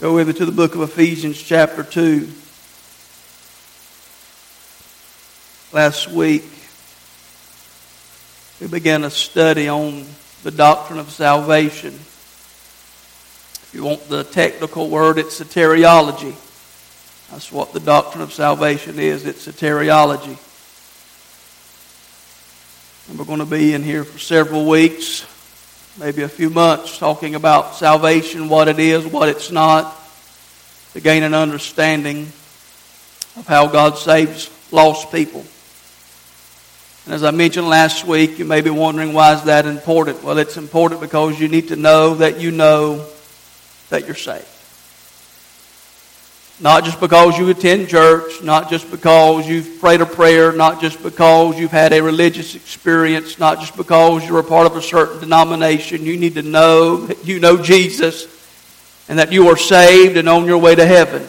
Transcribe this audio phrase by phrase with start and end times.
[0.00, 2.28] Go with me to the book of Ephesians, chapter 2.
[5.72, 6.44] Last week,
[8.60, 10.04] we began a study on
[10.44, 11.94] the doctrine of salvation.
[11.94, 16.36] If you want the technical word, it's soteriology.
[17.32, 19.26] That's what the doctrine of salvation is.
[19.26, 20.38] It's soteriology.
[23.08, 25.26] And we're going to be in here for several weeks
[25.98, 29.94] maybe a few months talking about salvation, what it is, what it's not,
[30.92, 32.22] to gain an understanding
[33.36, 35.44] of how God saves lost people.
[37.04, 40.22] And as I mentioned last week, you may be wondering why is that important?
[40.22, 43.06] Well, it's important because you need to know that you know
[43.88, 44.46] that you're saved.
[46.60, 51.00] Not just because you attend church, not just because you've prayed a prayer, not just
[51.02, 55.20] because you've had a religious experience, not just because you're a part of a certain
[55.20, 56.04] denomination.
[56.04, 58.26] You need to know that you know Jesus
[59.08, 61.26] and that you are saved and on your way to heaven.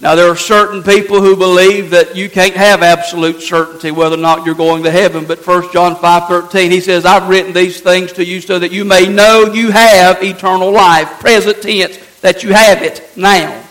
[0.00, 4.20] Now, there are certain people who believe that you can't have absolute certainty whether or
[4.20, 5.24] not you're going to heaven.
[5.24, 8.84] But 1 John 5.13, he says, I've written these things to you so that you
[8.84, 11.20] may know you have eternal life.
[11.20, 13.63] Present tense, that you have it now.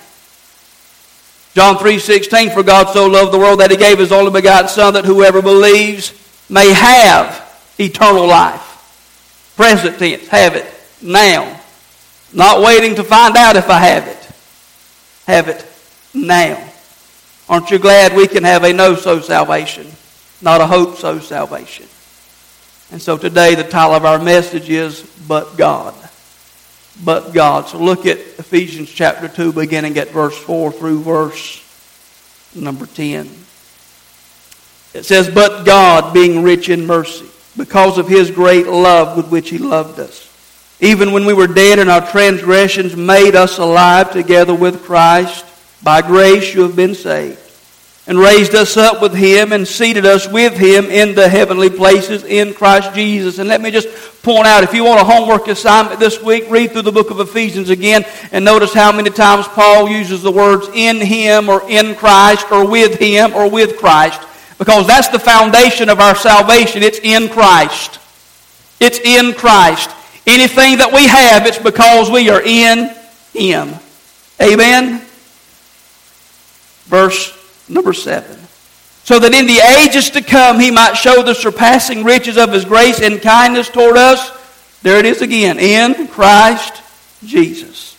[1.54, 4.96] John 3:16 for God so loved the world that he gave his only begotten son
[4.96, 6.14] that whoever believes
[6.50, 7.42] may have
[7.78, 8.62] eternal life.
[9.56, 10.66] Present tense, have it
[11.02, 11.59] now.
[12.34, 14.30] Not waiting to find out if I have it.
[15.28, 15.66] Have it
[16.14, 16.72] now.
[17.48, 19.92] Aren't you glad we can have a know-so salvation,
[20.42, 21.86] not a hope-so salvation?
[22.92, 25.94] And so today the title of our message is But God
[27.04, 27.68] but God.
[27.68, 31.60] So look at Ephesians chapter 2, beginning at verse 4 through verse
[32.56, 33.30] number 10.
[34.94, 37.28] It says, But God, being rich in mercy,
[37.58, 40.30] because of his great love with which he loved us,
[40.80, 45.46] even when we were dead in our transgressions, made us alive together with Christ.
[45.82, 47.43] By grace you have been saved
[48.06, 52.24] and raised us up with him and seated us with him in the heavenly places
[52.25, 53.40] in Christ Jesus.
[53.40, 53.88] And let me just
[54.24, 57.22] point out, if you want a homework assignment this week, read through the book of
[57.22, 58.03] Ephesians again
[58.34, 62.69] and notice how many times Paul uses the words in him or in Christ or
[62.69, 64.22] with him or with Christ.
[64.58, 66.84] Because that's the foundation of our salvation.
[66.84, 68.00] It's in Christ.
[68.81, 69.90] It's in Christ.
[70.28, 72.94] Anything that we have, it's because we are in
[73.34, 73.74] him.
[74.41, 75.00] Amen?
[76.85, 77.43] Verse
[77.73, 78.39] Number seven.
[79.03, 82.63] So that in the ages to come he might show the surpassing riches of his
[82.63, 84.31] grace and kindness toward us.
[84.81, 85.59] There it is again.
[85.59, 86.81] In Christ
[87.23, 87.94] Jesus.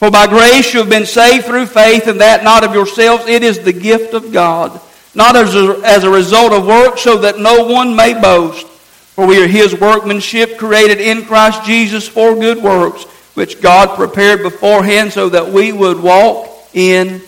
[0.00, 3.26] For by grace you have been saved through faith, and that not of yourselves.
[3.26, 4.80] It is the gift of God.
[5.14, 8.66] Not as a, as a result of works, so that no one may boast.
[8.66, 13.04] For we are his workmanship, created in Christ Jesus for good works,
[13.34, 17.20] which God prepared beforehand so that we would walk in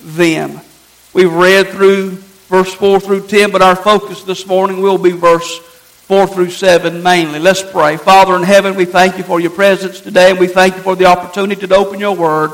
[0.00, 0.60] them.
[1.14, 2.10] We've read through
[2.48, 7.04] verse 4 through 10, but our focus this morning will be verse 4 through 7
[7.04, 7.38] mainly.
[7.38, 7.96] Let's pray.
[7.96, 10.96] Father in heaven, we thank you for your presence today, and we thank you for
[10.96, 12.50] the opportunity to open your word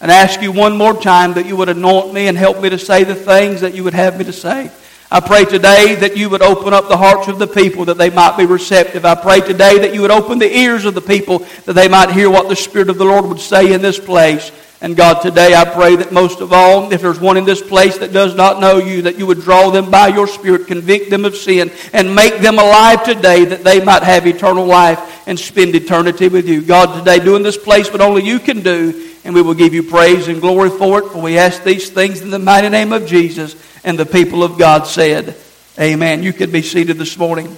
[0.00, 2.78] and ask you one more time that you would anoint me and help me to
[2.78, 4.70] say the things that you would have me to say.
[5.10, 8.10] I pray today that you would open up the hearts of the people that they
[8.10, 9.04] might be receptive.
[9.04, 12.12] I pray today that you would open the ears of the people that they might
[12.12, 14.52] hear what the Spirit of the Lord would say in this place.
[14.84, 17.96] And God, today I pray that most of all, if there's one in this place
[17.96, 21.24] that does not know you, that you would draw them by your Spirit, convict them
[21.24, 25.74] of sin, and make them alive today that they might have eternal life and spend
[25.74, 26.60] eternity with you.
[26.60, 29.72] God, today do in this place what only you can do, and we will give
[29.72, 31.08] you praise and glory for it.
[31.08, 33.56] For we ask these things in the mighty name of Jesus.
[33.84, 35.34] And the people of God said,
[35.80, 36.22] Amen.
[36.22, 37.56] You can be seated this morning.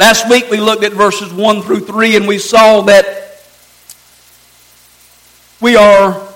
[0.00, 3.38] Last week we looked at verses 1 through 3 and we saw that
[5.60, 6.26] we are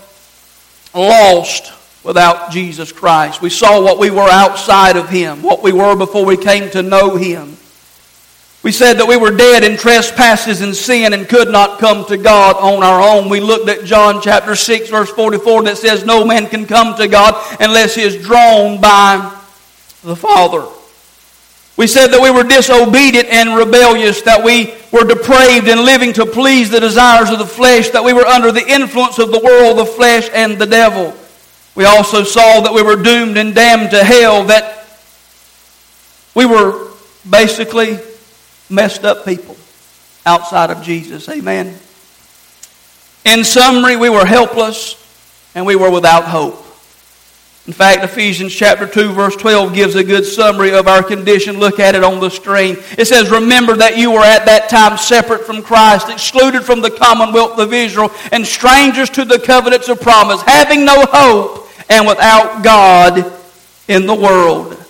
[0.93, 1.73] lost
[2.05, 3.41] without Jesus Christ.
[3.41, 6.83] We saw what we were outside of Him, what we were before we came to
[6.83, 7.57] know Him.
[8.63, 12.19] We said that we were dead in trespasses and sin and could not come to
[12.19, 13.31] God on our own.
[13.31, 17.09] We looked at John chapter 6 verse 44 that says no man can come to
[17.09, 19.41] God unless he is drawn by
[20.03, 20.67] the Father.
[21.77, 26.25] We said that we were disobedient and rebellious, that we were depraved and living to
[26.25, 29.79] please the desires of the flesh, that we were under the influence of the world,
[29.79, 31.15] the flesh, and the devil.
[31.75, 34.87] We also saw that we were doomed and damned to hell, that
[36.35, 36.91] we were
[37.29, 37.99] basically
[38.71, 39.57] messed up people
[40.25, 41.29] outside of Jesus.
[41.29, 41.77] Amen.
[43.25, 45.01] In summary, we were helpless
[45.55, 46.64] and we were without hope.
[47.67, 51.59] In fact, Ephesians chapter 2 verse 12 gives a good summary of our condition.
[51.59, 52.77] Look at it on the screen.
[52.99, 56.91] It says, Remember that you were at that time separate from Christ, excluded from the
[56.91, 62.63] commonwealth of Israel, and strangers to the covenants of promise, having no hope and without
[62.63, 63.33] God
[63.89, 64.84] in the world.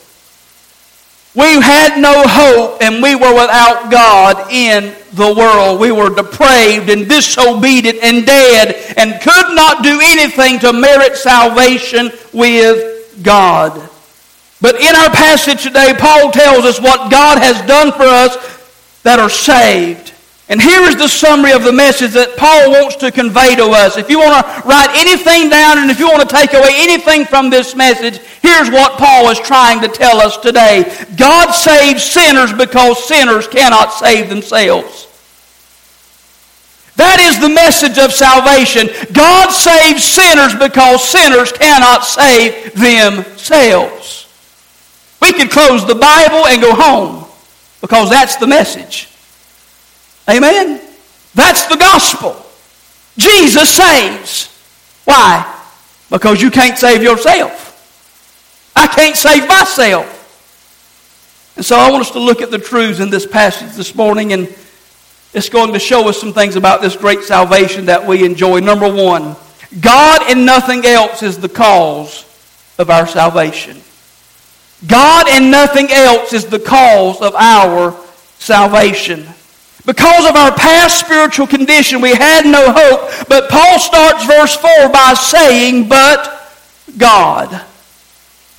[1.35, 5.81] We had no hope and we were without God in the world.
[5.81, 12.13] We were depraved and disobedient and dead and could not do anything to merit salvation
[12.33, 13.91] with God.
[14.61, 19.19] But in our passage today, Paul tells us what God has done for us that
[19.19, 20.14] are saved.
[20.49, 23.97] And here is the summary of the message that Paul wants to convey to us.
[23.97, 27.25] If you want to write anything down and if you want to take away anything
[27.25, 30.85] from this message, here's what Paul is trying to tell us today.
[31.17, 35.09] God saves sinners because sinners cannot save themselves.
[36.97, 38.89] That is the message of salvation.
[39.15, 44.29] God saves sinners because sinners cannot save themselves.
[45.23, 47.27] We could close the Bible and go home
[47.81, 49.09] because that's the message.
[50.29, 50.81] Amen?
[51.35, 52.45] That's the gospel.
[53.19, 54.49] Jesus saves.
[55.05, 55.63] Why?
[56.11, 58.73] Because you can't save yourself.
[58.77, 60.11] I can't save myself.
[61.57, 64.33] And so I want us to look at the truths in this passage this morning,
[64.33, 64.53] and
[65.33, 68.61] it's going to show us some things about this great salvation that we enjoy.
[68.61, 69.37] Number one,
[69.81, 72.25] God and nothing else is the cause
[72.79, 73.81] of our salvation.
[74.87, 77.97] God and nothing else is the cause of our
[78.39, 79.27] salvation.
[79.87, 83.29] Because of our past spiritual condition, we had no hope.
[83.29, 86.53] But Paul starts verse 4 by saying, But
[86.97, 87.51] God.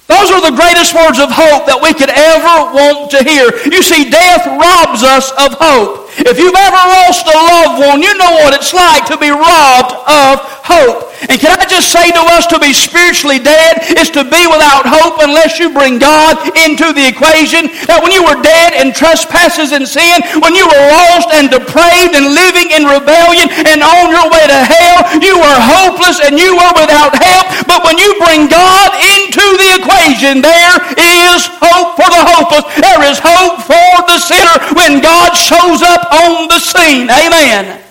[0.05, 3.49] Those are the greatest words of hope that we could ever want to hear.
[3.65, 6.13] You see, death robs us of hope.
[6.21, 9.97] If you've ever lost a loved one, you know what it's like to be robbed
[10.05, 11.09] of hope.
[11.29, 14.85] And can I just say to us to be spiritually dead is to be without
[14.85, 17.71] hope unless you bring God into the equation.
[17.89, 22.13] That when you were dead in trespasses and sin, when you were lost and depraved
[22.13, 26.53] and living in rebellion and on your way to hell, you were hopeless and you
[26.53, 27.45] were without help.
[27.65, 32.65] But when you bring God into the equation, there is hope for the hopeless.
[32.77, 37.09] There is hope for the sinner when God shows up on the scene.
[37.09, 37.84] Amen.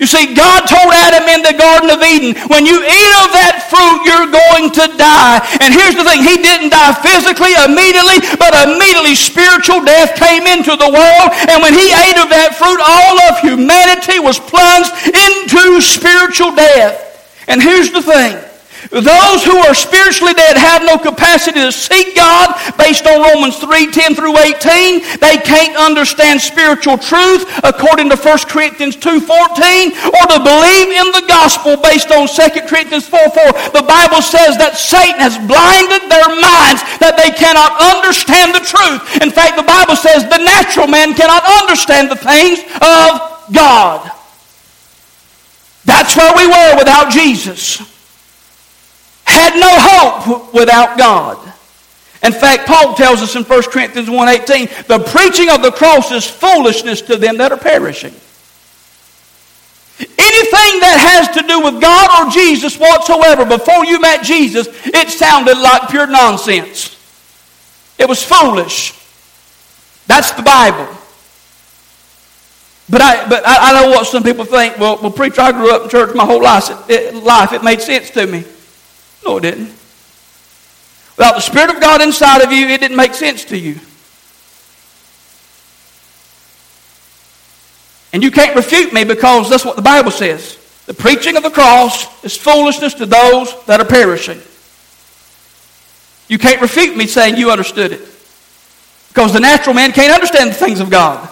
[0.00, 3.68] You see, God told Adam in the Garden of Eden, when you eat of that
[3.68, 5.44] fruit, you're going to die.
[5.60, 10.72] And here's the thing, he didn't die physically immediately, but immediately spiritual death came into
[10.72, 11.28] the world.
[11.52, 16.96] And when he ate of that fruit, all of humanity was plunged into spiritual death.
[17.44, 18.40] And here's the thing,
[18.88, 23.92] those who are spiritually dead have no capacity to seek God based on Romans 3
[23.92, 25.20] 10 through 18.
[25.20, 31.12] They can't understand spiritual truth according to 1 Corinthians 2 14 or to believe in
[31.12, 33.76] the gospel based on 2 Corinthians 4 4.
[33.76, 39.04] The Bible says that Satan has blinded their minds that they cannot understand the truth.
[39.20, 44.08] In fact, the Bible says the natural man cannot understand the things of God.
[45.84, 47.99] That's where we were without Jesus
[49.30, 51.38] had no hope without God.
[52.22, 56.26] In fact, Paul tells us in 1 Corinthians 1.18, the preaching of the cross is
[56.26, 58.14] foolishness to them that are perishing.
[60.00, 65.08] Anything that has to do with God or Jesus whatsoever, before you met Jesus, it
[65.08, 66.96] sounded like pure nonsense.
[67.98, 68.94] It was foolish.
[70.06, 70.88] That's the Bible.
[72.88, 74.78] But I, but I, I know what some people think.
[74.78, 76.68] Well, well, preacher, I grew up in church my whole life.
[76.90, 77.52] It, it, life.
[77.52, 78.44] it made sense to me.
[79.24, 79.72] No, it didn't.
[81.16, 83.78] Without the Spirit of God inside of you, it didn't make sense to you.
[88.12, 90.56] And you can't refute me because that's what the Bible says.
[90.86, 94.40] The preaching of the cross is foolishness to those that are perishing.
[96.28, 98.00] You can't refute me saying you understood it.
[99.08, 101.28] Because the natural man can't understand the things of God.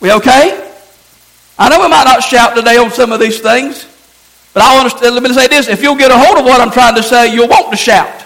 [0.00, 0.72] We okay?
[1.58, 3.86] I know we might not shout today on some of these things.
[4.54, 5.68] But I understand, let me say this.
[5.68, 8.22] If you'll get a hold of what I'm trying to say, you'll want to shout.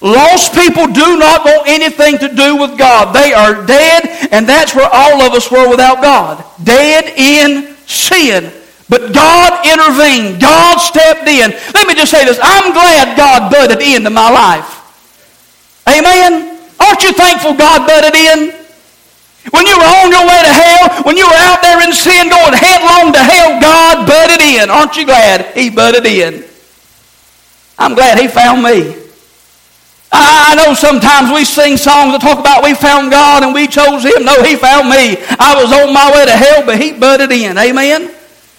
[0.00, 3.12] Lost people do not want anything to do with God.
[3.12, 6.44] They are dead, and that's where all of us were without God.
[6.62, 8.52] Dead in sin.
[8.88, 10.40] But God intervened.
[10.40, 11.50] God stepped in.
[11.74, 12.38] Let me just say this.
[12.40, 14.76] I'm glad God butted into my life.
[15.88, 16.60] Amen?
[16.78, 18.65] Aren't you thankful God butted in?
[19.50, 22.28] When you were on your way to hell, when you were out there in sin
[22.28, 24.70] going headlong to hell, God butted in.
[24.70, 26.44] Aren't you glad He butted in?
[27.78, 28.96] I'm glad He found me.
[30.12, 34.04] I know sometimes we sing songs that talk about we found God and we chose
[34.04, 34.24] Him.
[34.24, 35.18] No, He found me.
[35.38, 37.58] I was on my way to hell, but He butted in.
[37.58, 38.15] Amen?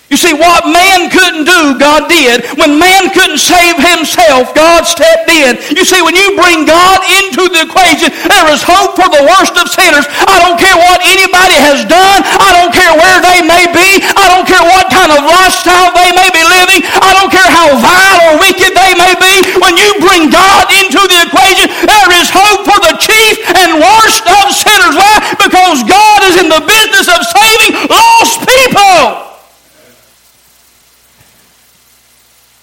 [0.07, 2.47] You see, what man couldn't do, God did.
[2.55, 5.59] When man couldn't save himself, God stepped in.
[5.75, 9.59] You see, when you bring God into the equation, there is hope for the worst
[9.59, 10.07] of sinners.
[10.07, 12.23] I don't care what anybody has done.
[12.23, 13.99] I don't care where they may be.
[14.15, 16.87] I don't care what kind of lifestyle they may be living.
[17.03, 19.59] I don't care how vile or wicked they may be.
[19.59, 24.23] When you bring God into the equation, there is hope for the chief and worst
[24.23, 24.95] of sinners.
[24.95, 25.19] Why?
[25.35, 29.26] Because God is in the business of saving lost people.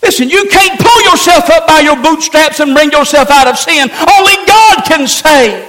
[0.04, 3.88] Listen, you can't pull yourself up by your bootstraps and bring yourself out of sin.
[3.90, 5.64] Only God can save.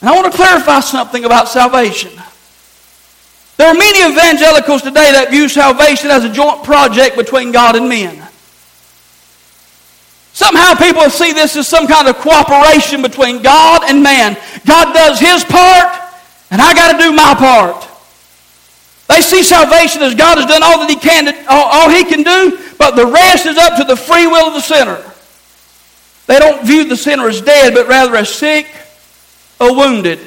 [0.00, 2.12] And I want to clarify something about salvation.
[3.56, 7.88] There are many evangelicals today that view salvation as a joint project between God and
[7.88, 8.24] men.
[10.32, 14.38] Somehow people see this as some kind of cooperation between God and man.
[14.64, 15.92] God does his part,
[16.52, 17.89] and I got to do my part.
[19.10, 22.22] They see salvation as God has done all that He can, all, all He can
[22.22, 25.02] do, but the rest is up to the free will of the sinner.
[26.28, 28.68] They don't view the sinner as dead, but rather as sick
[29.58, 30.20] or wounded.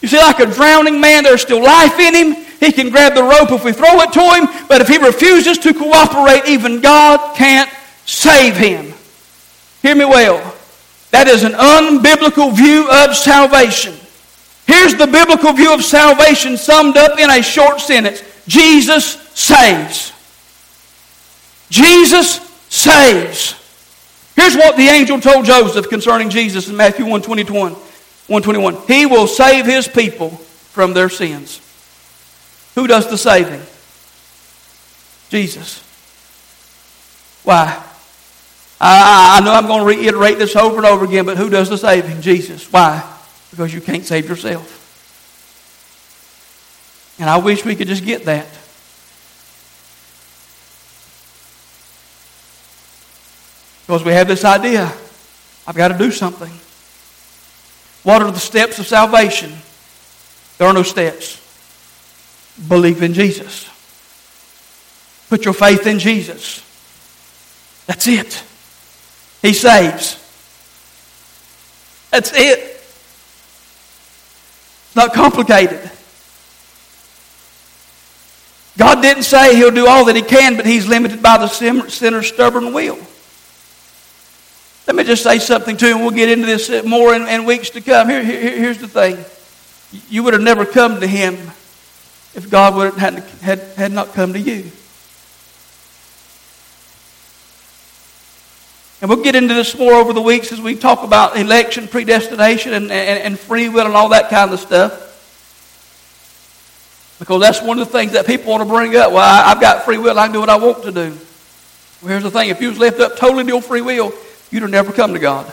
[0.00, 2.46] You see, like a drowning man, there's still life in him.
[2.58, 5.58] He can grab the rope if we throw it to him, but if he refuses
[5.58, 7.70] to cooperate, even God can't
[8.06, 8.94] save him.
[9.82, 10.54] Hear me well.
[11.10, 13.94] That is an unbiblical view of salvation.
[14.66, 19.04] Here's the biblical view of salvation summed up in a short sentence Jesus
[19.34, 20.12] saves.
[21.70, 23.60] Jesus saves.
[24.36, 28.76] Here's what the angel told Joseph concerning Jesus in Matthew 1 121.
[28.86, 31.60] He will save his people from their sins.
[32.74, 33.62] Who does the saving?
[35.28, 35.80] Jesus.
[37.44, 37.82] Why?
[38.80, 41.68] I, I know I'm going to reiterate this over and over again, but who does
[41.68, 42.20] the saving?
[42.20, 42.70] Jesus.
[42.72, 43.13] Why?
[43.54, 44.80] Because you can't save yourself.
[47.20, 48.48] And I wish we could just get that.
[53.86, 54.92] Because we have this idea
[55.68, 56.50] I've got to do something.
[58.02, 59.52] What are the steps of salvation?
[60.58, 61.40] There are no steps.
[62.68, 63.70] Believe in Jesus.
[65.28, 66.60] Put your faith in Jesus.
[67.86, 68.42] That's it.
[69.42, 70.20] He saves.
[72.10, 72.73] That's it.
[74.94, 75.90] Not complicated.
[78.76, 82.26] God didn't say he'll do all that he can, but he's limited by the sinner's
[82.26, 82.98] stubborn will.
[84.86, 86.00] Let me just say something to him.
[86.00, 88.08] We'll get into this more in, in weeks to come.
[88.08, 89.24] Here, here, here's the thing.
[90.10, 91.34] You would have never come to him
[92.34, 94.70] if God would had, had, had not come to you.
[99.04, 102.72] And we'll get into this more over the weeks as we talk about election, predestination,
[102.72, 104.92] and, and, and free will and all that kind of stuff.
[107.18, 109.12] Because that's one of the things that people want to bring up.
[109.12, 110.18] Well, I, have got free will.
[110.18, 111.18] I can do what I want to do.
[112.00, 112.48] Well, here's the thing.
[112.48, 114.14] If you was left up totally to your free will,
[114.50, 115.52] you'd have never come to God.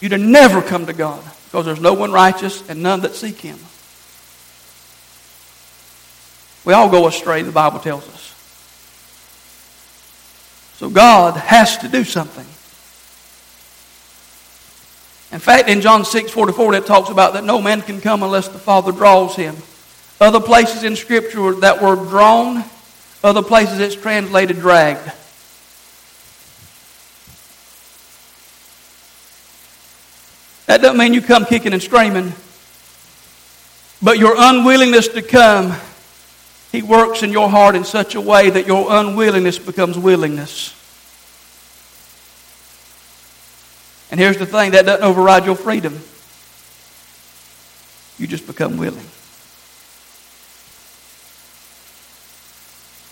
[0.00, 3.38] You'd have never come to God because there's no one righteous and none that seek
[3.38, 3.58] Him.
[6.64, 8.15] We all go astray, the Bible tells us.
[10.76, 12.44] So God has to do something.
[15.32, 18.48] In fact, in John 6 44, it talks about that no man can come unless
[18.48, 19.56] the Father draws him.
[20.20, 22.64] Other places in Scripture, that word drawn,
[23.24, 25.10] other places it's translated dragged.
[30.66, 32.32] That doesn't mean you come kicking and screaming,
[34.02, 35.74] but your unwillingness to come
[36.72, 40.74] he works in your heart in such a way that your unwillingness becomes willingness.
[44.10, 46.00] And here's the thing that doesn't override your freedom.
[48.18, 49.06] You just become willing.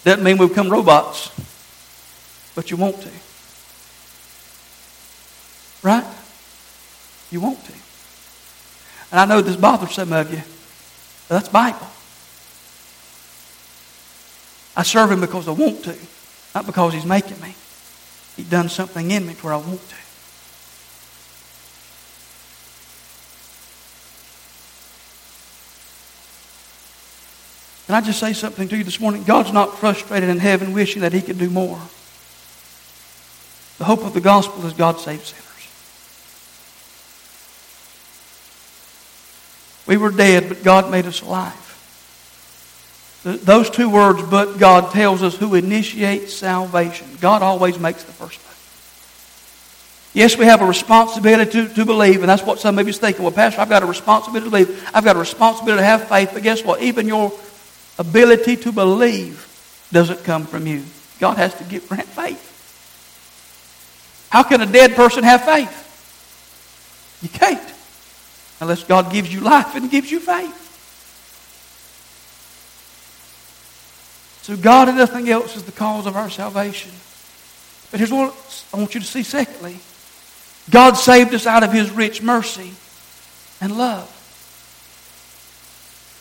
[0.05, 1.31] Doesn't mean we become robots,
[2.55, 3.11] but you want to.
[5.83, 6.05] Right?
[7.31, 7.73] You want to.
[9.11, 10.43] And I know this bothers some of you,
[11.29, 11.87] that's Bible.
[14.77, 15.97] I serve him because I want to,
[16.55, 17.55] not because he's making me.
[18.37, 19.95] He's done something in me to where I want to.
[27.87, 29.25] Can I just say something to you this morning?
[29.25, 31.81] God's not frustrated in heaven wishing that he could do more.
[33.79, 35.45] The hope of the gospel is God saves sinners.
[39.87, 41.64] We were dead, but God made us alive.
[43.25, 47.09] Those two words, but God, tells us who initiates salvation.
[47.21, 48.51] God always makes the first move.
[50.13, 53.23] Yes, we have a responsibility to, to believe, and that's what some of you thinking.
[53.23, 54.91] Well, Pastor, I've got a responsibility to believe.
[54.93, 56.31] I've got a responsibility to have faith.
[56.35, 56.83] But guess what?
[56.83, 57.33] Even your
[57.99, 59.49] ability to believe
[59.91, 60.85] doesn't come from you.
[61.19, 62.51] God has to give grant faith.
[64.31, 65.81] How can a dead person have faith?
[67.23, 67.75] You can't.
[68.61, 70.64] Unless God gives you life and gives you faith.
[74.45, 76.93] So God and nothing else is the cause of our salvation.
[77.91, 78.35] But here's what
[78.75, 79.79] I want you to see secondly.
[80.69, 82.73] God saved us out of his rich mercy
[83.63, 84.07] and love.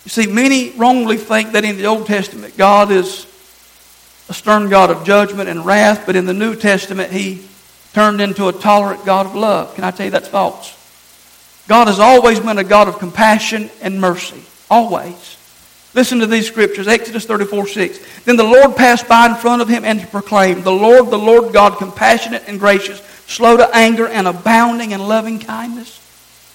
[0.06, 3.26] You see, many wrongly think that in the Old Testament God is
[4.30, 7.46] a stern God of judgment and wrath, but in the New Testament he
[7.92, 9.76] turned into a tolerant God of love.
[9.76, 10.80] Can I tell you that's false?
[11.68, 14.42] God has always been a God of compassion and mercy.
[14.70, 15.36] Always.
[15.94, 18.24] Listen to these scriptures Exodus 34 6.
[18.26, 21.54] Then the Lord passed by in front of him and proclaimed, The Lord, the Lord
[21.54, 26.00] God, compassionate and gracious, slow to anger, and abounding in loving kindness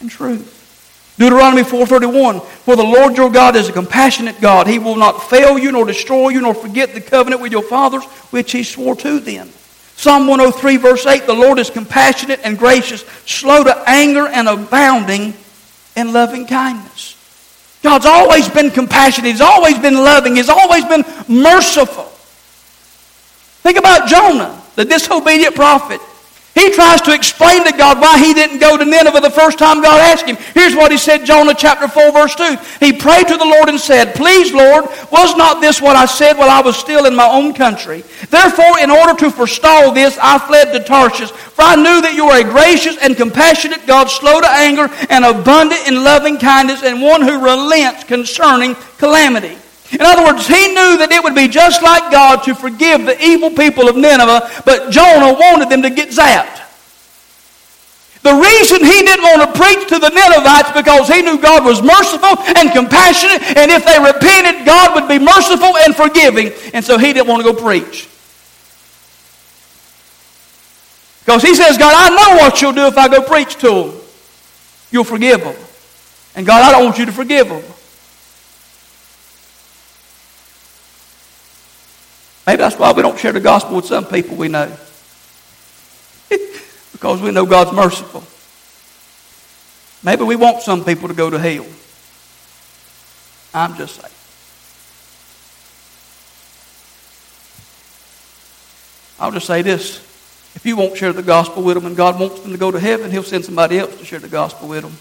[0.01, 0.55] and truth.
[1.19, 5.59] Deuteronomy 4:31 For the Lord your God is a compassionate God he will not fail
[5.59, 9.19] you nor destroy you nor forget the covenant with your fathers which he swore to
[9.19, 9.51] them
[9.99, 15.35] Psalm 103, verse 8 The Lord is compassionate and gracious, slow to anger, and abounding
[15.97, 17.18] in loving kindness.
[17.83, 19.31] God's always been compassionate.
[19.31, 20.37] He's always been loving.
[20.37, 22.05] He's always been merciful.
[23.63, 26.01] Think about Jonah, the disobedient prophet.
[26.59, 29.81] He tries to explain to God why he didn't go to Nineveh the first time
[29.81, 30.37] God asked him.
[30.55, 32.57] Here's what he said, Jonah chapter 4, verse 2.
[32.81, 36.37] He prayed to the Lord and said, Please, Lord, was not this what I said
[36.37, 38.03] while I was still in my own country?
[38.29, 42.25] Therefore, in order to forestall this, I fled to Tarshish, for I knew that you
[42.27, 47.01] are a gracious and compassionate God, slow to anger and abundant in loving kindness, and
[47.01, 49.57] one who relents concerning calamity.
[49.93, 53.17] In other words, he knew that it would be just like God to forgive the
[53.25, 56.61] evil people of Nineveh, but Jonah wanted them to get zapped.
[58.23, 61.81] The reason he didn't want to preach to the Ninevites because he knew God was
[61.81, 66.53] merciful and compassionate, and if they repented, God would be merciful and forgiving.
[66.75, 68.09] And so he didn't want to go preach.
[71.25, 74.01] Because he says, God, I know what you'll do if I go preach to them.
[74.91, 75.57] You'll forgive them.
[76.35, 77.63] And God, I don't want you to forgive them.
[82.49, 84.75] Maybe that's why we don't share the gospel with some people we know.
[86.93, 88.25] because we know God's merciful.
[90.03, 91.67] Maybe we want some people to go to hell.
[93.53, 94.15] I'm just saying.
[99.21, 99.99] I'll just say this.
[100.55, 102.81] If you won't share the gospel with them and God wants them to go to
[102.81, 104.97] heaven, He'll send somebody else to share the gospel with them.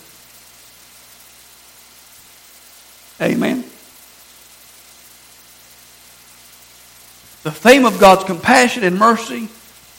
[3.26, 3.64] Amen.
[7.48, 9.48] The theme of God's compassion and mercy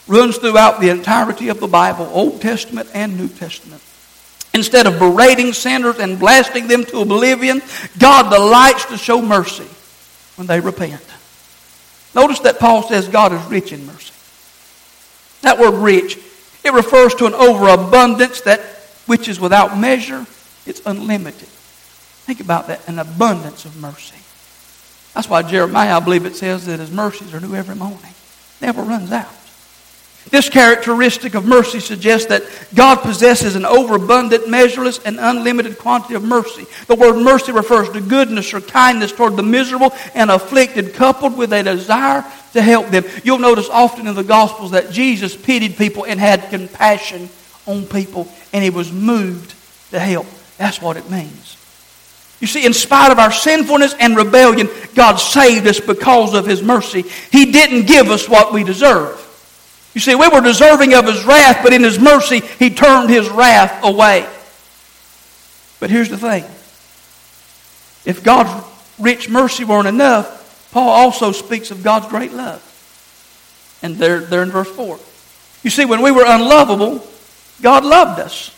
[0.06, 3.80] runs throughout the entirety of the Bible, Old Testament and New Testament.
[4.52, 7.62] Instead of berating sinners and blasting them to oblivion,
[7.98, 9.64] God delights to show mercy
[10.36, 11.02] when they repent.
[12.14, 14.12] Notice that Paul says God is rich in mercy.
[15.40, 16.18] That word rich,
[16.62, 18.60] it refers to an overabundance that
[19.06, 20.26] which is without measure,
[20.66, 21.48] it's unlimited.
[21.48, 24.16] Think about that, an abundance of mercy.
[25.18, 28.14] That's why Jeremiah, I believe it says that his mercies are new every morning.
[28.60, 29.34] Never runs out.
[30.30, 36.22] This characteristic of mercy suggests that God possesses an overabundant, measureless, and unlimited quantity of
[36.22, 36.66] mercy.
[36.86, 41.52] The word mercy refers to goodness or kindness toward the miserable and afflicted, coupled with
[41.52, 43.02] a desire to help them.
[43.24, 47.28] You'll notice often in the Gospels that Jesus pitied people and had compassion
[47.66, 49.52] on people, and he was moved
[49.90, 50.28] to help.
[50.58, 51.57] That's what it means.
[52.40, 56.62] You see, in spite of our sinfulness and rebellion, God saved us because of His
[56.62, 57.02] mercy.
[57.32, 59.24] He didn't give us what we deserve.
[59.94, 63.28] You see, we were deserving of His wrath, but in His mercy, He turned His
[63.28, 64.28] wrath away.
[65.80, 66.44] But here's the thing
[68.04, 68.64] if God's
[68.98, 72.64] rich mercy weren't enough, Paul also speaks of God's great love.
[73.82, 74.98] And there, there in verse 4.
[75.62, 77.06] You see, when we were unlovable,
[77.62, 78.50] God loved us.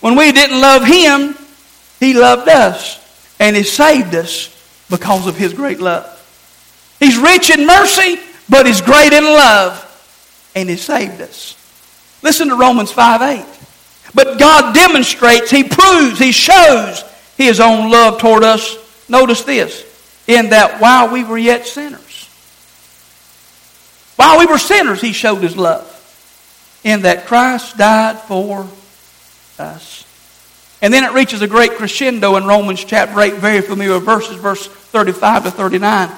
[0.00, 1.36] When we didn't love Him,
[2.02, 2.98] he loved us
[3.38, 4.48] and He saved us
[4.90, 6.08] because of His great love.
[6.98, 11.56] He's rich in mercy, but He's great in love and He saved us.
[12.22, 13.44] Listen to Romans 5 8.
[14.14, 17.04] But God demonstrates, He proves, He shows
[17.36, 18.76] His own love toward us.
[19.08, 19.84] Notice this
[20.26, 22.28] in that while we were yet sinners,
[24.16, 25.88] while we were sinners, He showed His love.
[26.82, 28.66] In that Christ died for
[29.56, 30.01] us.
[30.82, 34.66] And then it reaches a great crescendo in Romans chapter 8, very familiar verses, verse
[34.66, 36.10] 35 to 39.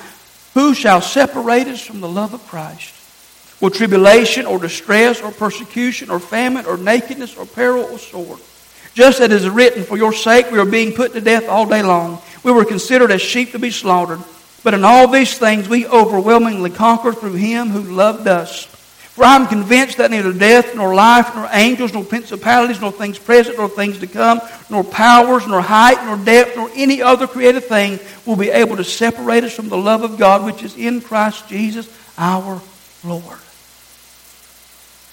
[0.55, 2.94] Who shall separate us from the love of Christ?
[3.61, 8.40] Will tribulation or distress or persecution or famine or nakedness or peril or sword?
[8.94, 11.66] Just as it is written, For your sake we are being put to death all
[11.66, 12.22] day long.
[12.42, 14.20] We were considered as sheep to be slaughtered.
[14.62, 18.66] But in all these things we overwhelmingly conquer through him who loved us.
[19.14, 23.16] For I am convinced that neither death, nor life, nor angels, nor principalities, nor things
[23.16, 27.62] present, nor things to come, nor powers, nor height, nor depth, nor any other created
[27.62, 31.00] thing will be able to separate us from the love of God which is in
[31.00, 32.61] Christ Jesus our
[33.05, 33.38] Lord.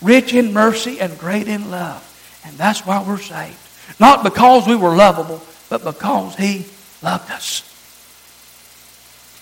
[0.02, 2.08] Rich in mercy and great in love.
[2.44, 3.56] And that's why we're saved.
[4.00, 6.66] Not because we were lovable, but because He
[7.04, 7.71] loved us.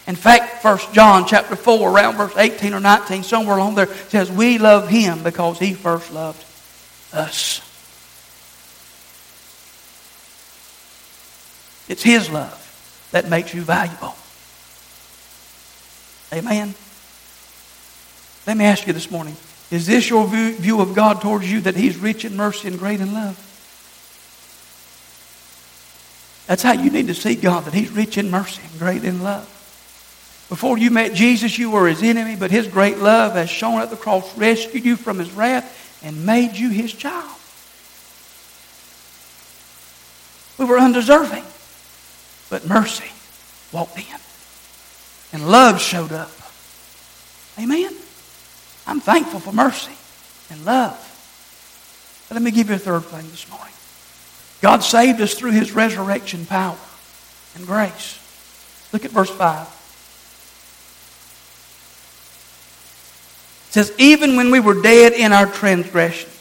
[0.10, 4.32] In fact, 1 John chapter 4, around verse 18 or 19, somewhere along there, says,
[4.32, 6.44] We love him because he first loved
[7.14, 7.62] us.
[11.88, 14.16] It's his love that makes you valuable.
[16.34, 16.74] Amen.
[18.48, 19.36] Let me ask you this morning
[19.70, 23.00] is this your view of God towards you that He's rich in mercy and great
[23.00, 23.38] in love?
[26.48, 29.22] That's how you need to see God, that He's rich in mercy and great in
[29.22, 29.58] love.
[30.50, 33.92] Before you met Jesus, you were his enemy, but his great love has shown at
[33.92, 37.30] the cross, rescued you from his wrath, and made you his child.
[40.58, 41.44] We were undeserving,
[42.50, 43.12] but mercy
[43.72, 44.20] walked in,
[45.32, 46.32] and love showed up.
[47.60, 47.94] Amen?
[48.88, 49.94] I'm thankful for mercy
[50.50, 51.06] and love.
[52.28, 53.74] But let me give you a third thing this morning.
[54.62, 56.78] God saved us through his resurrection power
[57.56, 58.18] and grace.
[58.92, 59.79] Look at verse 5.
[63.70, 66.36] Says, even when we were dead in our transgressions,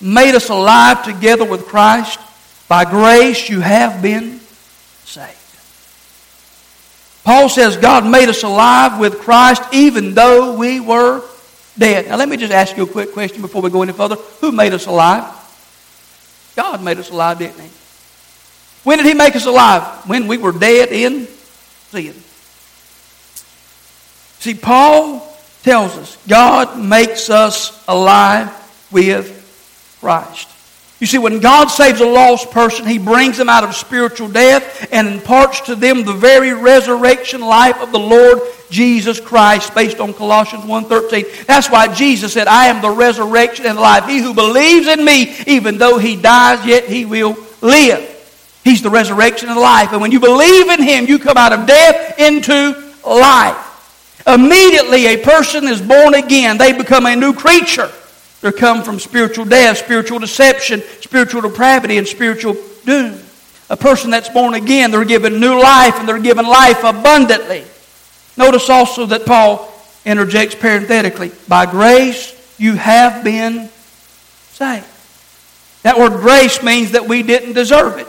[0.00, 2.18] made us alive together with Christ.
[2.68, 4.40] By grace you have been
[5.04, 5.38] saved.
[7.24, 11.22] Paul says God made us alive with Christ even though we were
[11.78, 12.08] dead.
[12.08, 14.16] Now let me just ask you a quick question before we go any further.
[14.40, 15.24] Who made us alive?
[16.56, 17.70] God made us alive, didn't he?
[18.82, 20.08] When did he make us alive?
[20.08, 21.26] When we were dead in
[21.90, 22.14] sin.
[24.40, 25.31] See, Paul
[25.62, 28.50] tells us God makes us alive
[28.90, 30.48] with Christ.
[31.00, 34.88] You see, when God saves a lost person, He brings them out of spiritual death
[34.92, 40.14] and imparts to them the very resurrection life of the Lord Jesus Christ, based on
[40.14, 41.46] Colossians 1.13.
[41.46, 44.06] That's why Jesus said, I am the resurrection and life.
[44.06, 48.08] He who believes in me, even though he dies, yet he will live.
[48.64, 49.92] He's the resurrection and life.
[49.92, 53.71] And when you believe in Him, you come out of death into life.
[54.26, 56.58] Immediately a person is born again.
[56.58, 57.90] They become a new creature.
[58.40, 63.18] They come from spiritual death, spiritual deception, spiritual depravity, and spiritual doom.
[63.70, 67.64] A person that's born again, they're given new life and they're given life abundantly.
[68.36, 69.72] Notice also that Paul
[70.04, 73.68] interjects parenthetically by grace you have been
[74.50, 74.86] saved.
[75.82, 78.08] That word grace means that we didn't deserve it.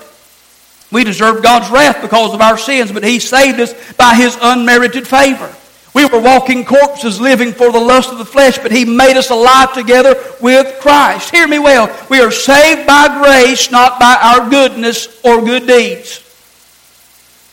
[0.92, 5.08] We deserve God's wrath because of our sins, but He saved us by His unmerited
[5.08, 5.54] favor.
[5.94, 9.30] We were walking corpses living for the lust of the flesh, but He made us
[9.30, 11.30] alive together with Christ.
[11.30, 11.96] Hear me well.
[12.10, 16.22] We are saved by grace, not by our goodness or good deeds.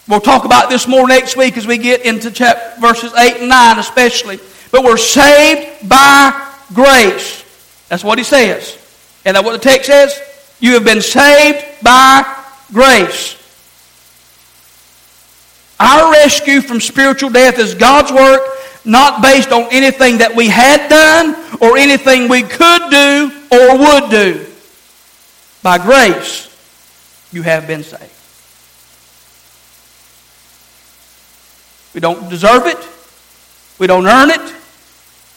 [0.09, 3.49] We'll talk about this more next week as we get into chapter, verses 8 and
[3.49, 4.41] 9 especially.
[4.73, 7.45] But we're saved by grace.
[7.89, 8.77] That's what he says.
[9.25, 10.21] And that what the text says?
[10.61, 12.25] You have been saved by
[12.73, 13.37] grace.
[15.81, 18.43] Our rescue from spiritual death is God's work,
[18.85, 24.11] not based on anything that we had done or anything we could do or would
[24.11, 24.47] do.
[25.63, 26.49] By grace,
[27.33, 28.13] you have been saved.
[31.95, 32.89] We don't deserve it.
[33.79, 34.55] We don't earn it.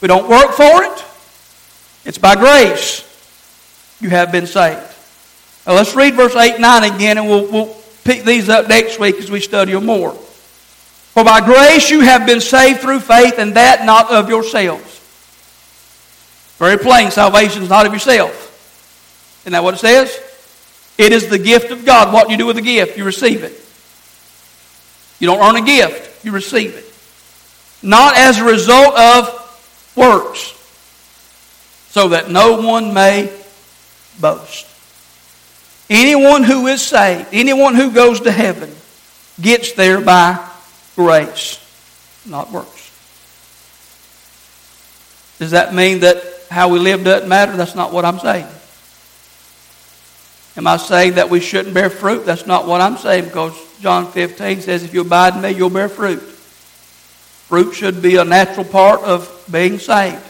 [0.02, 1.04] We don't work for it.
[2.04, 3.02] It's by grace
[3.98, 4.92] you have been saved.
[5.66, 9.00] Now let's read verse 8 and 9 again, and we'll, we'll pick these up next
[9.00, 10.14] week as we study them more.
[11.14, 15.00] For by grace you have been saved through faith, and that not of yourselves.
[16.58, 18.32] Very plain, salvation is not of yourself.
[19.42, 20.20] Isn't that what it says?
[20.98, 22.12] It is the gift of God.
[22.12, 22.98] What you do with the gift?
[22.98, 23.52] You receive it.
[25.20, 26.84] You don't earn a gift, you receive it.
[27.80, 30.50] Not as a result of works,
[31.90, 33.32] so that no one may
[34.20, 34.66] boast.
[35.88, 38.74] Anyone who is saved, anyone who goes to heaven,
[39.40, 40.50] gets there by
[40.96, 41.60] grace,
[42.26, 42.90] not works.
[45.38, 47.56] Does that mean that how we live doesn't matter?
[47.56, 48.46] That's not what I'm saying.
[50.56, 52.24] Am I saying that we shouldn't bear fruit?
[52.24, 55.70] That's not what I'm saying because John 15 says, if you abide in me, you'll
[55.70, 56.20] bear fruit.
[56.20, 60.22] Fruit should be a natural part of being saved.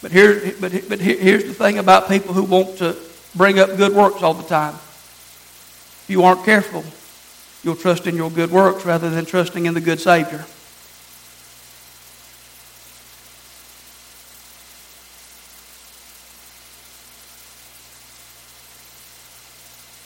[0.00, 2.96] But, here, but, but here's the thing about people who want to
[3.34, 4.74] bring up good works all the time.
[4.74, 6.84] If you aren't careful,
[7.66, 10.46] you'll trust in your good works rather than trusting in the good Savior.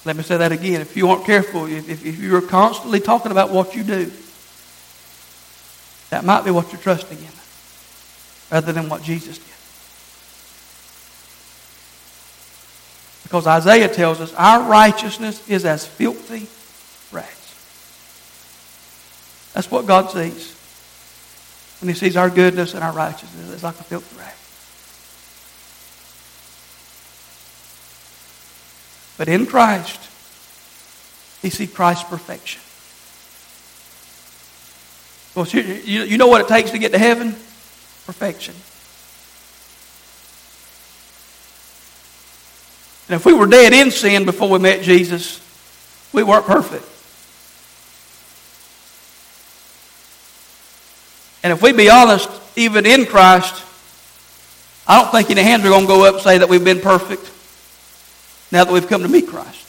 [0.07, 0.81] Let me say that again.
[0.81, 4.11] If you aren't careful, if, if you're constantly talking about what you do,
[6.09, 7.33] that might be what you're trusting in
[8.51, 9.47] rather than what Jesus did.
[13.25, 16.49] Because Isaiah tells us our righteousness is as filthy.
[19.53, 20.57] That's what God sees.
[21.81, 24.35] When He sees our goodness and our righteousness, it's like a filthy rag.
[29.19, 30.01] But in Christ,
[31.43, 32.63] He sees Christ's perfection.
[35.35, 37.33] Well, you know what it takes to get to heaven?
[38.07, 38.55] Perfection.
[43.09, 45.41] And if we were dead in sin before we met Jesus,
[46.13, 46.85] we weren't perfect.
[51.43, 53.65] And if we be honest, even in Christ,
[54.87, 56.81] I don't think any hands are going to go up and say that we've been
[56.81, 57.31] perfect
[58.53, 59.67] now that we've come to meet Christ.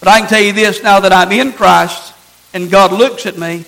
[0.00, 2.14] But I can tell you this now that I'm in Christ
[2.52, 3.64] and God looks at me,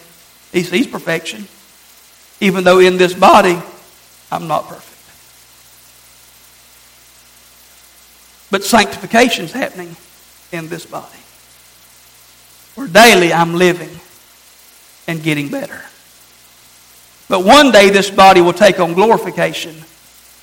[0.52, 1.48] He sees perfection,
[2.40, 3.58] even though in this body
[4.30, 4.92] I'm not perfect.
[8.50, 9.96] But sanctification is happening
[10.52, 11.18] in this body.
[12.76, 13.90] Where daily I'm living
[15.08, 15.82] and getting better.
[17.28, 19.74] But one day this body will take on glorification,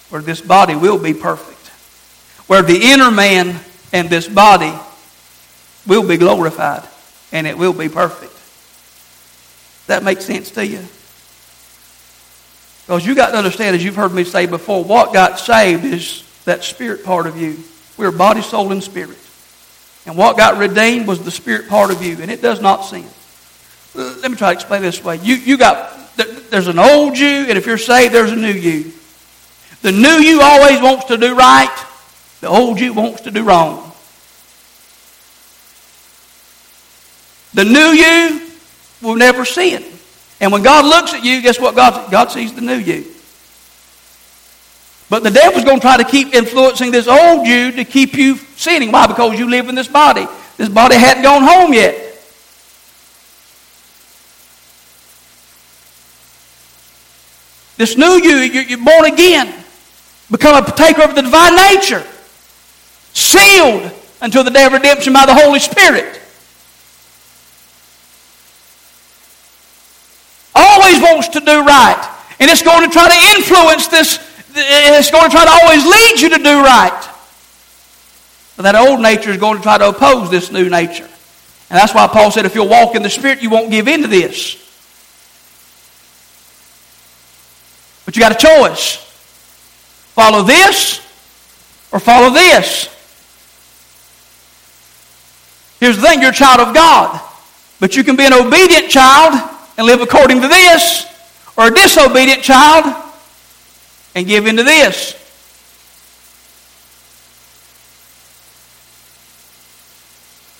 [0.09, 1.67] where this body will be perfect.
[2.47, 3.59] Where the inner man
[3.93, 4.73] and this body
[5.87, 6.83] will be glorified
[7.31, 8.31] and it will be perfect.
[9.87, 10.79] That makes sense to you?
[12.85, 16.23] Because you got to understand, as you've heard me say before, what got saved is
[16.45, 17.57] that spirit part of you.
[17.97, 19.17] We're body, soul, and spirit.
[20.05, 23.05] And what got redeemed was the spirit part of you, and it does not sin.
[23.95, 25.17] Let me try to explain this way.
[25.17, 28.91] You, you got, there's an old you, and if you're saved, there's a new you.
[29.81, 31.85] The new you always wants to do right.
[32.41, 33.91] The old you wants to do wrong.
[37.53, 38.49] The new you
[39.01, 39.83] will never sin.
[40.39, 41.75] And when God looks at you, guess what?
[41.75, 43.05] God, God sees the new you.
[45.09, 48.35] But the devil's going to try to keep influencing this old you to keep you
[48.55, 48.91] sinning.
[48.91, 49.05] Why?
[49.05, 50.25] Because you live in this body.
[50.57, 52.02] This body hadn't gone home yet.
[57.77, 59.63] This new you, you're born again.
[60.29, 62.05] Become a partaker of the divine nature.
[63.13, 66.19] Sealed until the day of redemption by the Holy Spirit.
[70.55, 72.09] Always wants to do right.
[72.39, 74.19] And it's going to try to influence this
[74.55, 77.09] it's going to try to always lead you to do right.
[78.55, 81.05] But that old nature is going to try to oppose this new nature.
[81.05, 84.03] And that's why Paul said if you'll walk in the Spirit, you won't give in
[84.03, 84.62] to this.
[88.13, 88.97] But you got a choice.
[90.13, 90.99] Follow this
[91.91, 92.87] or follow this.
[95.79, 97.19] Here's the thing you're a child of God.
[97.79, 99.49] But you can be an obedient child
[99.79, 101.07] and live according to this,
[101.57, 102.85] or a disobedient child
[104.13, 105.15] and give into this.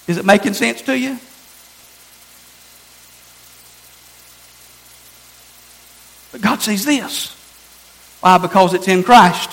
[0.08, 1.20] Is it making sense to you?
[6.32, 7.43] But God sees this.
[8.24, 8.38] Why?
[8.38, 9.50] Because it's in Christ.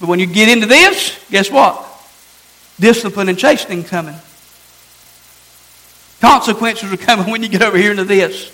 [0.00, 1.86] But when you get into this, guess what?
[2.80, 4.14] Discipline and chastening coming.
[6.22, 8.50] Consequences are coming when you get over here into this.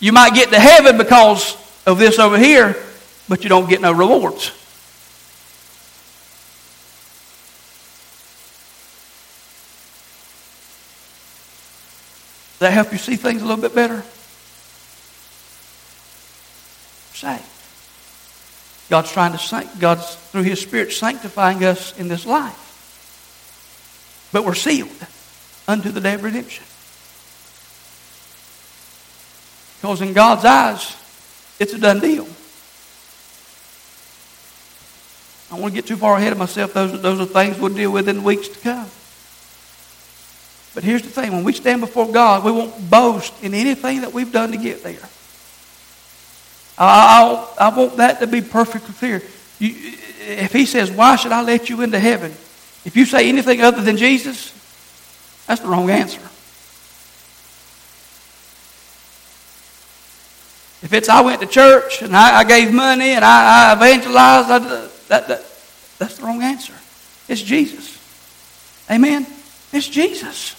[0.00, 2.74] You might get to heaven because of this over here,
[3.28, 4.46] but you don't get no rewards.
[12.58, 14.02] Does that help you see things a little bit better?
[17.22, 17.38] Say.
[18.90, 22.58] God's trying to sanct- God's through His Spirit sanctifying us in this life.
[24.32, 25.06] But we're sealed
[25.68, 26.64] unto the day of redemption.
[29.80, 30.96] Because in God's eyes,
[31.60, 32.26] it's a done deal.
[35.46, 36.74] I don't want to get too far ahead of myself.
[36.74, 38.90] Those, those are things we'll deal with in the weeks to come.
[40.74, 44.12] But here's the thing when we stand before God, we won't boast in anything that
[44.12, 45.08] we've done to get there.
[46.82, 49.22] I, I, I want that to be perfectly clear.
[49.58, 49.74] You,
[50.20, 52.32] if He says, Why should I let you into heaven?
[52.84, 54.52] If you say anything other than Jesus,
[55.46, 56.20] that's the wrong answer.
[60.82, 64.50] If it's I went to church and I, I gave money and I, I evangelized,
[64.50, 65.44] I, that, that,
[65.98, 66.74] that's the wrong answer.
[67.28, 67.98] It's Jesus.
[68.90, 69.24] Amen?
[69.72, 70.56] It's Jesus.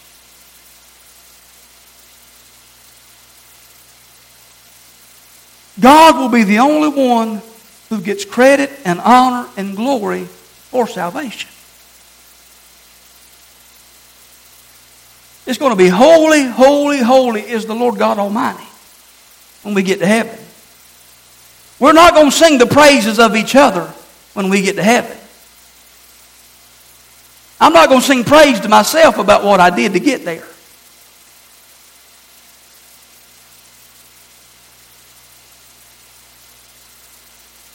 [5.83, 7.41] God will be the only one
[7.89, 11.49] who gets credit and honor and glory for salvation.
[15.45, 18.63] It's going to be holy, holy, holy is the Lord God Almighty
[19.63, 20.39] when we get to heaven.
[21.79, 23.93] We're not going to sing the praises of each other
[24.35, 25.17] when we get to heaven.
[27.59, 30.47] I'm not going to sing praise to myself about what I did to get there.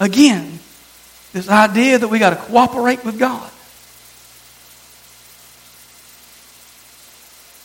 [0.00, 0.58] Again,
[1.32, 3.50] this idea that we got to cooperate with God.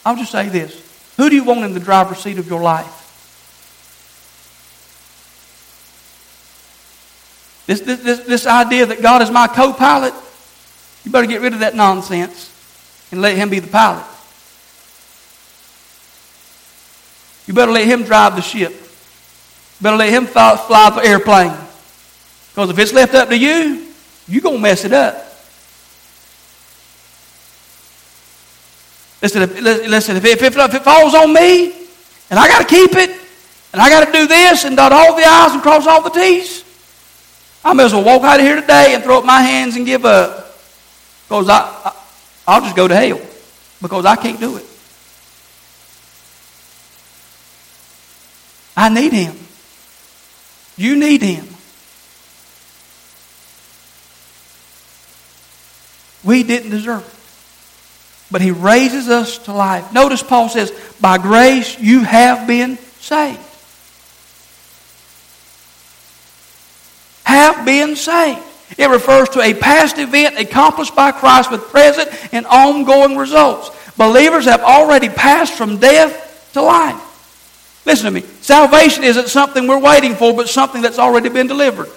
[0.06, 0.80] I'll just say this.
[1.18, 3.00] Who do you want in the driver's seat of your life?
[7.66, 10.14] This, this, this, this idea that God is my co pilot,
[11.06, 12.50] you better get rid of that nonsense
[13.12, 14.06] and let Him be the pilot.
[17.46, 18.72] You better let Him drive the ship.
[18.72, 21.56] You better let Him fly, fly the airplane.
[22.54, 23.88] Because if it's left up to you,
[24.28, 25.16] you're going to mess it up.
[29.22, 31.72] Listen, if, listen, if, it, if it falls on me
[32.30, 33.10] and I got to keep it
[33.72, 36.10] and I got to do this and dot all the I's and cross all the
[36.10, 36.64] T's,
[37.64, 39.86] I may as well walk out of here today and throw up my hands and
[39.86, 40.60] give up.
[41.28, 41.96] Because I, I,
[42.46, 43.22] I'll just go to hell
[43.82, 44.66] because I can't do it.
[48.76, 49.38] I need Him.
[50.76, 51.53] You need Him.
[56.24, 58.32] We didn't deserve it.
[58.32, 59.94] But He raises us to life.
[59.94, 63.40] Notice Paul says, By grace you have been saved.
[67.26, 68.42] Have been saved.
[68.78, 73.70] It refers to a past event accomplished by Christ with present and ongoing results.
[73.98, 77.02] Believers have already passed from death to life.
[77.86, 78.22] Listen to me.
[78.42, 81.90] Salvation isn't something we're waiting for, but something that's already been delivered.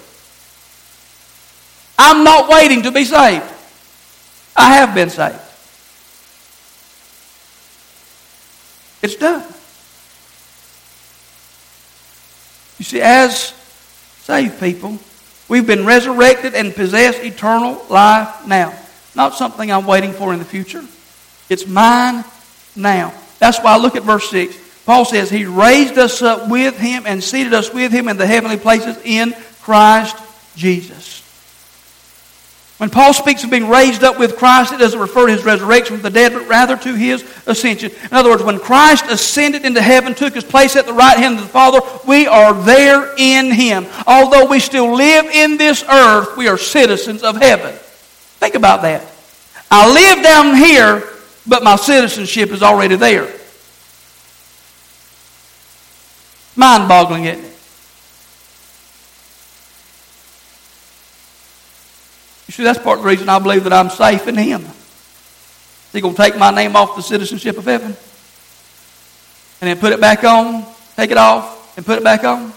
[1.99, 3.45] I'm not waiting to be saved.
[4.57, 5.41] I have been saved.
[9.03, 9.43] It's done.
[12.79, 13.55] You see, as
[14.23, 14.99] saved people,
[15.49, 18.77] we've been resurrected and possess eternal life now.
[19.15, 20.85] Not something I'm waiting for in the future.
[21.49, 22.25] It's mine
[22.75, 23.15] now.
[23.39, 24.85] That's why I look at verse 6.
[24.85, 28.27] Paul says, He raised us up with Him and seated us with Him in the
[28.27, 30.17] heavenly places in Christ
[30.55, 31.23] Jesus.
[32.79, 35.97] When Paul speaks of being raised up with Christ, it doesn't refer to his resurrection
[35.97, 37.91] from the dead, but rather to his ascension.
[37.91, 41.37] In other words, when Christ ascended into heaven, took his place at the right hand
[41.37, 43.87] of the Father, we are there in him.
[44.07, 47.73] Although we still live in this earth, we are citizens of heaven.
[47.73, 49.11] Think about that.
[49.71, 51.03] I live down here,
[51.47, 53.33] but my citizenship is already there.
[56.55, 57.56] Mind boggling, isn't it?
[62.57, 64.63] See, that's part of the reason I believe that I'm safe in Him.
[64.63, 67.95] Is He going to take my name off the citizenship of heaven?
[69.61, 70.65] And then put it back on,
[70.97, 72.53] take it off, and put it back on?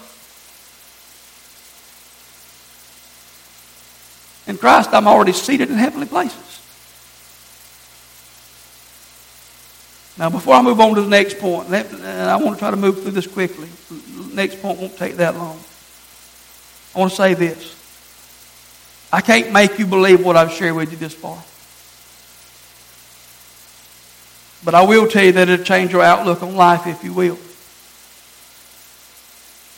[4.46, 6.60] In Christ, I'm already seated in heavenly places.
[10.18, 12.76] Now, before I move on to the next point, and I want to try to
[12.76, 15.58] move through this quickly, the next point won't take that long.
[16.94, 17.79] I want to say this.
[19.12, 21.42] I can't make you believe what I've shared with you this far.
[24.64, 27.38] But I will tell you that it'll change your outlook on life if you will.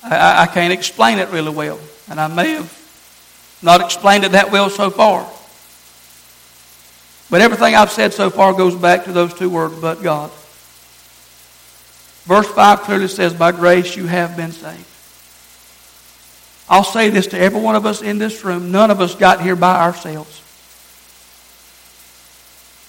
[0.02, 1.78] I, I can't explain it really well,
[2.10, 5.30] and I may have not explained it that well so far.
[7.30, 10.30] But everything I've said so far goes back to those two words, but God.
[12.24, 14.91] Verse 5 clearly says, By grace you have been saved.
[16.72, 19.42] I'll say this to every one of us in this room none of us got
[19.42, 20.40] here by ourselves.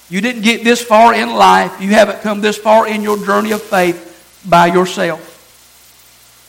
[0.10, 3.52] You didn't get this far in life, you haven't come this far in your journey
[3.52, 5.32] of faith by yourself.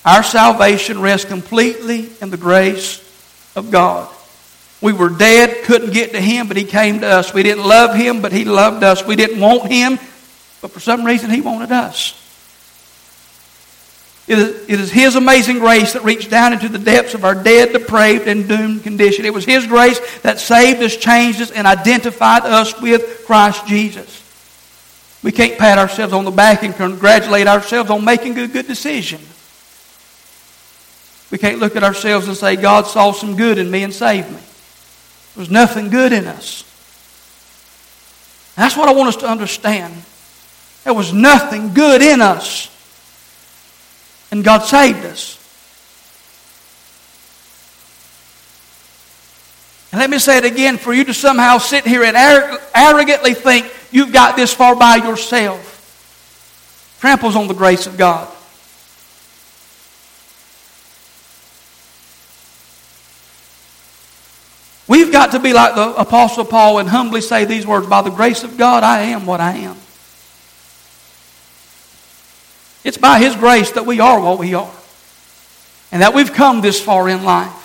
[0.05, 3.01] Our salvation rests completely in the grace
[3.57, 4.15] of God.
[4.81, 7.35] We were dead, couldn't get to Him, but He came to us.
[7.35, 9.05] We didn't love Him, but He loved us.
[9.05, 9.99] We didn't want Him,
[10.63, 12.24] but for some reason He wanted us.
[14.27, 17.35] It is, it is His amazing grace that reached down into the depths of our
[17.35, 19.25] dead, depraved, and doomed condition.
[19.25, 24.23] It was His grace that saved us, changed us, and identified us with Christ Jesus.
[25.23, 29.21] We can't pat ourselves on the back and congratulate ourselves on making a good decision.
[31.31, 34.29] We can't look at ourselves and say, God saw some good in me and saved
[34.31, 34.37] me.
[34.37, 36.63] There was nothing good in us.
[38.57, 39.95] That's what I want us to understand.
[40.85, 42.71] There was nothing good in us.
[44.35, 45.39] And God saved us.
[49.93, 52.17] And let me say it again for you to somehow sit here and
[52.75, 55.71] arrogantly think you've got this far by yourself
[56.99, 58.27] tramples on the grace of God.
[64.89, 68.11] We've got to be like the Apostle Paul and humbly say these words By the
[68.11, 69.77] grace of God, I am what I am.
[72.85, 74.75] It's by His grace that we are what we are,
[75.91, 77.61] and that we've come this far in life.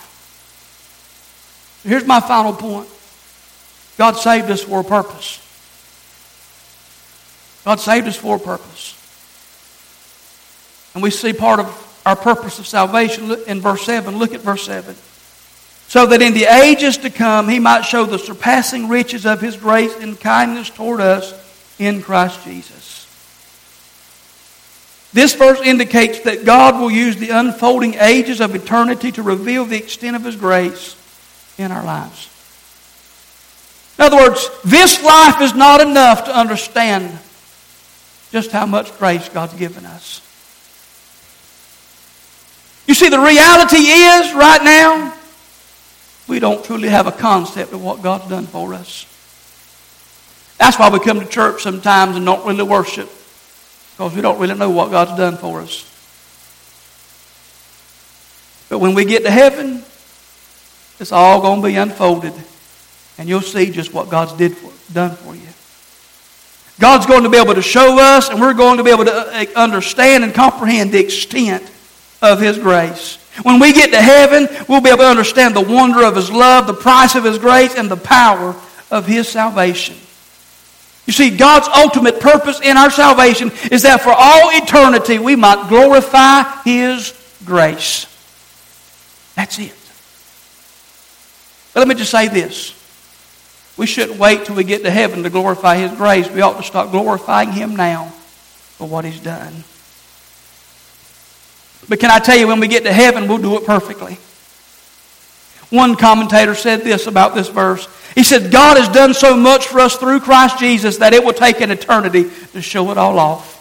[1.84, 2.90] Here's my final point
[3.98, 5.46] God saved us for a purpose.
[7.66, 8.96] God saved us for a purpose.
[10.94, 14.18] And we see part of our purpose of salvation in verse 7.
[14.18, 14.96] Look at verse 7
[15.90, 19.58] so that in the ages to come he might show the surpassing riches of his
[19.58, 21.34] grace and kindness toward us
[21.80, 22.99] in Christ Jesus.
[25.12, 29.78] This verse indicates that God will use the unfolding ages of eternity to reveal the
[29.78, 30.96] extent of his grace
[31.58, 32.30] in our lives.
[33.98, 37.20] In other words, this life is not enough to understand
[38.32, 40.22] just how much grace God's given us.
[42.88, 45.16] You see, the reality is right now,
[46.28, 49.06] we don't truly have a concept of what God's done for us.
[50.60, 53.10] That's why we come to church sometimes and don't really worship,
[54.00, 55.84] because we don't really know what God's done for us.
[58.70, 59.84] But when we get to heaven,
[61.02, 62.32] it's all going to be unfolded,
[63.18, 65.50] and you'll see just what God's did for, done for you.
[66.80, 69.12] God's going to be able to show us, and we're going to be able to
[69.12, 71.70] uh, understand and comprehend the extent
[72.22, 73.18] of His grace.
[73.44, 76.68] When we get to heaven, we'll be able to understand the wonder of His love,
[76.68, 78.56] the price of His grace, and the power
[78.92, 79.98] of His salvation.
[81.10, 85.68] You see, God's ultimate purpose in our salvation is that for all eternity we might
[85.68, 88.06] glorify His grace.
[89.36, 89.74] That's it.
[91.74, 92.76] But let me just say this.
[93.76, 96.30] We shouldn't wait till we get to heaven to glorify His grace.
[96.30, 98.10] We ought to start glorifying Him now
[98.78, 99.64] for what He's done.
[101.90, 104.20] But can I tell you, when we get to heaven, we'll do it perfectly.
[105.70, 107.88] One commentator said this about this verse.
[108.16, 111.34] He said, God has done so much for us through Christ Jesus that it will
[111.34, 113.56] take an eternity to show it all off.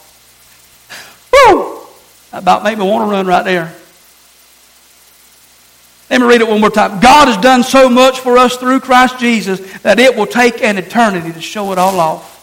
[1.46, 1.80] Woo!
[2.32, 3.74] About made me want to run right there.
[6.10, 7.00] Let me read it one more time.
[7.00, 10.78] God has done so much for us through Christ Jesus that it will take an
[10.78, 12.36] eternity to show it all off.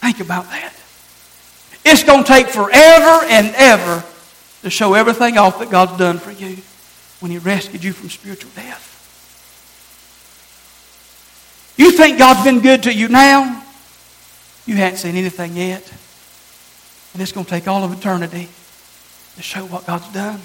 [0.00, 0.72] Think about that.
[1.84, 4.04] It's going to take forever and ever
[4.62, 6.58] to show everything off that God's done for you
[7.20, 8.94] when He rescued you from spiritual death.
[11.76, 13.62] You think God's been good to you now?
[14.64, 15.90] You haven't seen anything yet.
[17.12, 18.48] And it's going to take all of eternity
[19.36, 20.40] to show what God's done.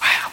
[0.00, 0.32] Wow.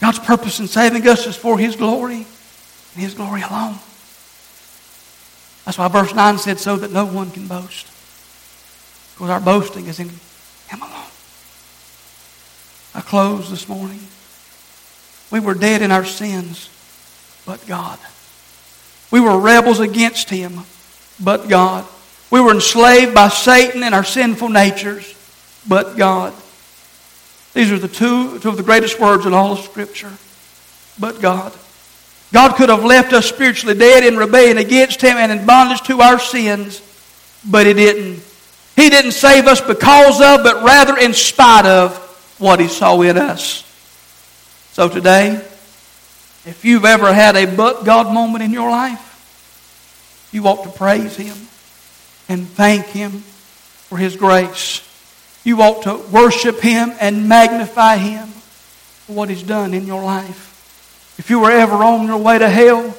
[0.00, 2.26] God's purpose in saving us is for His glory
[2.94, 3.78] and His glory alone.
[5.64, 7.86] That's why verse 9 said, so that no one can boast.
[9.14, 10.10] Because our boasting is in
[10.68, 11.10] Him alone.
[12.94, 14.00] I close this morning.
[15.30, 16.70] We were dead in our sins,
[17.44, 17.98] but God.
[19.10, 20.60] We were rebels against Him,
[21.22, 21.86] but God.
[22.30, 25.14] We were enslaved by Satan and our sinful natures,
[25.66, 26.34] but God.
[27.54, 30.12] These are the two, two of the greatest words in all of Scripture.
[30.98, 31.52] But God.
[32.32, 36.00] God could have left us spiritually dead in rebellion against Him and in bondage to
[36.00, 36.82] our sins,
[37.48, 38.22] but He didn't.
[38.78, 41.96] He didn't save us because of, but rather in spite of
[42.38, 43.64] what He saw in us.
[44.70, 45.30] So today,
[46.46, 51.16] if you've ever had a but God moment in your life, you ought to praise
[51.16, 51.36] Him
[52.28, 54.80] and thank Him for His grace.
[55.42, 61.16] You ought to worship Him and magnify Him for what He's done in your life.
[61.18, 62.96] If you were ever on your way to hell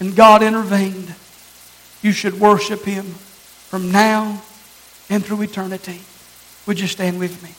[0.00, 1.14] and God intervened,
[2.00, 4.40] you should worship Him from now
[5.12, 6.00] and through eternity.
[6.66, 7.50] Would you stand with me?